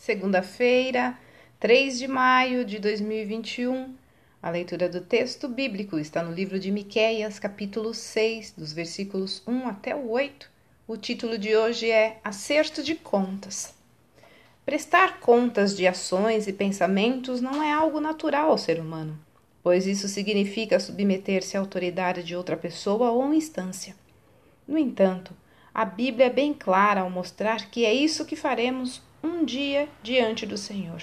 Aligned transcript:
segunda-feira, 0.00 1.14
3 1.58 1.98
de 1.98 2.08
maio 2.08 2.64
de 2.64 2.78
2021. 2.78 3.94
A 4.42 4.48
leitura 4.48 4.88
do 4.88 5.02
texto 5.02 5.46
bíblico 5.46 5.98
está 5.98 6.22
no 6.22 6.32
livro 6.32 6.58
de 6.58 6.70
Miqueias, 6.70 7.38
capítulo 7.38 7.92
6, 7.92 8.54
dos 8.56 8.72
versículos 8.72 9.42
1 9.46 9.68
até 9.68 9.94
o 9.94 10.08
8. 10.08 10.50
O 10.88 10.96
título 10.96 11.36
de 11.36 11.54
hoje 11.54 11.90
é 11.90 12.18
Acerto 12.24 12.82
de 12.82 12.94
Contas. 12.94 13.74
Prestar 14.64 15.20
contas 15.20 15.76
de 15.76 15.86
ações 15.86 16.48
e 16.48 16.52
pensamentos 16.54 17.42
não 17.42 17.62
é 17.62 17.70
algo 17.70 18.00
natural 18.00 18.50
ao 18.50 18.56
ser 18.56 18.80
humano, 18.80 19.20
pois 19.62 19.86
isso 19.86 20.08
significa 20.08 20.80
submeter-se 20.80 21.58
à 21.58 21.60
autoridade 21.60 22.22
de 22.22 22.34
outra 22.34 22.56
pessoa 22.56 23.10
ou 23.10 23.34
instância. 23.34 23.94
No 24.66 24.78
entanto, 24.78 25.34
a 25.74 25.84
Bíblia 25.84 26.28
é 26.28 26.30
bem 26.30 26.54
clara 26.54 27.02
ao 27.02 27.10
mostrar 27.10 27.70
que 27.70 27.84
é 27.84 27.92
isso 27.92 28.24
que 28.24 28.34
faremos 28.34 29.02
um 29.22 29.44
dia 29.44 29.88
diante 30.02 30.46
do 30.46 30.56
Senhor. 30.56 31.02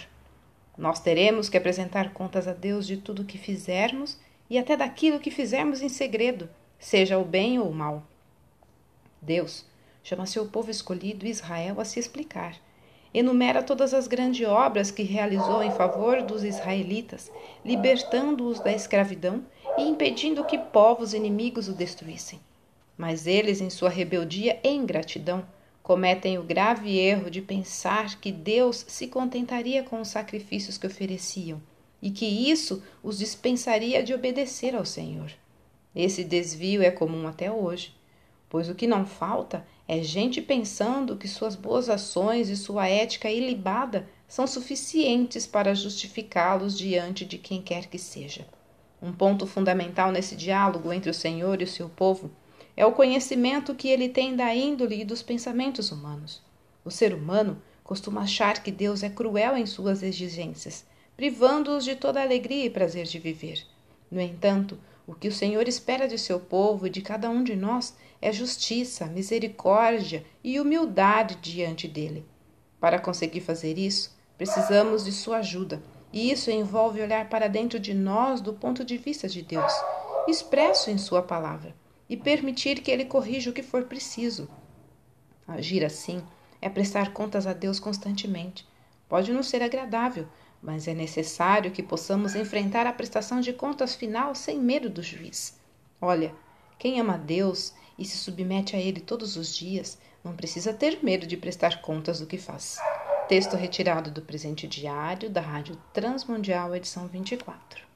Nós 0.78 1.00
teremos 1.00 1.50
que 1.50 1.58
apresentar 1.58 2.14
contas 2.14 2.48
a 2.48 2.54
Deus 2.54 2.86
de 2.86 2.98
tudo 2.98 3.22
o 3.22 3.26
que 3.26 3.38
fizermos 3.38 4.18
e 4.50 4.58
até 4.58 4.76
daquilo 4.76 5.20
que 5.20 5.32
fizermos 5.32 5.82
em 5.82 5.90
segredo, 5.90 6.50
seja 6.80 7.18
o 7.18 7.26
bem 7.26 7.60
ou 7.60 7.70
o 7.70 7.74
mal. 7.74 8.04
Deus 9.22 9.66
chama 10.04 10.26
seu 10.26 10.48
povo 10.48 10.72
escolhido 10.72 11.26
Israel 11.26 11.80
a 11.80 11.86
se 11.86 12.00
explicar. 12.00 12.56
Enumera 13.14 13.64
todas 13.64 13.94
as 13.94 14.08
grandes 14.08 14.48
obras 14.48 14.92
que 14.92 15.04
realizou 15.04 15.64
em 15.64 15.72
favor 15.72 16.22
dos 16.22 16.44
israelitas, 16.44 17.32
libertando-os 17.66 18.60
da 18.60 18.72
escravidão 18.72 19.44
e 19.78 19.84
impedindo 19.84 20.44
que 20.46 20.58
povos 20.58 21.14
inimigos 21.14 21.68
o 21.68 21.74
destruíssem. 21.74 22.40
Mas 22.98 23.28
eles, 23.28 23.62
em 23.62 23.70
sua 23.70 23.90
rebeldia 23.90 24.60
e 24.64 24.70
ingratidão, 24.70 25.46
cometem 25.88 26.38
o 26.38 26.44
grave 26.44 27.00
erro 27.00 27.32
de 27.32 27.42
pensar 27.42 28.20
que 28.20 28.30
Deus 28.30 28.84
se 28.90 29.08
contentaria 29.08 29.82
com 29.84 30.02
os 30.02 30.10
sacrifícios 30.10 30.78
que 30.78 30.86
ofereciam 30.86 31.62
e 32.02 32.12
que 32.12 32.26
isso 32.26 32.84
os 33.02 33.18
dispensaria 33.18 34.04
de 34.04 34.14
obedecer 34.14 34.76
ao 34.76 34.84
Senhor. 34.84 35.32
Esse 35.96 36.26
desvio 36.26 36.84
é 36.84 36.92
comum 36.92 37.26
até 37.26 37.50
hoje, 37.50 37.96
pois 38.50 38.68
o 38.68 38.76
que 38.76 38.86
não 38.86 39.06
falta 39.06 39.66
é 39.88 40.04
gente 40.04 40.42
pensando 40.42 41.16
que 41.16 41.26
suas 41.26 41.56
boas 41.56 41.88
ações 41.88 42.50
e 42.50 42.58
sua 42.58 42.90
ética 42.90 43.32
ilibada 43.32 44.10
são 44.28 44.46
suficientes 44.46 45.48
para 45.48 45.74
justificá-los 45.74 46.78
diante 46.78 47.24
de 47.24 47.38
quem 47.38 47.62
quer 47.62 47.86
que 47.86 47.98
seja. 47.98 48.46
Um 49.02 49.14
ponto 49.14 49.48
fundamental 49.48 50.12
nesse 50.12 50.36
diálogo 50.36 50.92
entre 50.92 51.10
o 51.10 51.14
Senhor 51.14 51.62
e 51.62 51.64
o 51.64 51.68
seu 51.68 51.88
povo 51.88 52.30
é 52.78 52.86
o 52.86 52.92
conhecimento 52.92 53.74
que 53.74 53.90
ele 53.90 54.08
tem 54.08 54.36
da 54.36 54.54
índole 54.54 55.02
e 55.02 55.06
dos 55.06 55.24
pensamentos 55.24 55.92
humanos. 55.92 56.44
O 56.86 56.92
ser 56.92 57.12
humano 57.12 57.60
costuma 57.84 58.22
achar 58.22 58.62
que 58.62 58.72
Deus 58.72 59.02
é 59.02 59.10
cruel 59.10 59.58
em 59.58 59.66
suas 59.66 60.04
exigências, 60.04 60.86
privando-os 61.16 61.84
de 61.84 61.96
toda 61.96 62.20
a 62.20 62.24
alegria 62.24 62.66
e 62.66 62.70
prazer 62.70 63.08
de 63.08 63.18
viver. 63.18 63.66
No 64.12 64.22
entanto, 64.22 64.78
o 65.08 65.16
que 65.16 65.28
o 65.28 65.32
Senhor 65.32 65.68
espera 65.68 66.08
de 66.08 66.20
seu 66.20 66.40
povo 66.40 66.86
e 66.86 66.90
de 66.92 67.02
cada 67.02 67.28
um 67.32 67.44
de 67.44 67.56
nós 67.56 67.98
é 68.22 68.32
justiça, 68.32 69.08
misericórdia 69.08 70.24
e 70.44 70.60
humildade 70.60 71.36
diante 71.42 71.88
dele. 71.88 72.24
Para 72.80 73.00
conseguir 73.00 73.42
fazer 73.42 73.80
isso, 73.80 74.16
precisamos 74.38 75.04
de 75.04 75.12
sua 75.12 75.38
ajuda, 75.38 75.82
e 76.14 76.30
isso 76.30 76.52
envolve 76.52 77.02
olhar 77.02 77.28
para 77.28 77.48
dentro 77.48 77.80
de 77.80 77.96
nós 77.96 78.40
do 78.40 78.54
ponto 78.54 78.86
de 78.86 78.98
vista 78.98 79.28
de 79.28 79.42
Deus, 79.42 79.74
expresso 80.28 80.92
em 80.92 80.98
Sua 80.98 81.24
palavra 81.24 81.74
e 82.10 82.16
permitir 82.16 82.82
que 82.82 82.92
ele 82.92 83.06
corrija 83.06 83.50
o 83.50 83.54
que 83.54 83.64
for 83.64 83.84
preciso. 83.84 84.50
Agir 85.48 85.84
assim 85.84 86.24
é 86.62 86.70
prestar 86.70 87.14
contas 87.14 87.46
a 87.48 87.54
Deus 87.54 87.80
constantemente. 87.80 88.68
Pode 89.08 89.32
não 89.32 89.44
ser 89.44 89.62
agradável, 89.62 90.28
mas 90.62 90.88
é 90.88 90.94
necessário 90.94 91.72
que 91.72 91.84
possamos 91.84 92.36
enfrentar 92.36 92.86
a 92.88 92.94
prestação 92.94 93.40
de 93.40 93.54
contas 93.54 93.96
final 93.96 94.36
sem 94.36 94.60
medo 94.60 94.90
do 94.90 95.02
juiz. 95.02 95.60
Olha, 96.02 96.34
quem 96.78 97.00
ama 97.00 97.18
Deus 97.18 97.74
e 97.98 98.06
se 98.06 98.18
submete 98.18 98.76
a 98.76 98.80
Ele 98.80 99.00
todos 99.00 99.36
os 99.36 99.56
dias 99.56 99.98
não 100.24 100.36
precisa 100.36 100.74
ter 100.74 101.00
medo 101.02 101.26
de 101.26 101.38
prestar 101.38 101.82
contas 101.82 102.20
do 102.20 102.26
que 102.26 102.38
faz. 102.38 102.78
Texto 103.28 103.56
retirado 103.56 104.12
do 104.12 104.22
presente 104.22 104.68
diário 104.68 105.30
da 105.30 105.42
Rádio 105.42 105.78
Transmundial, 105.94 106.76
edição 106.76 107.08
24. 107.08 107.88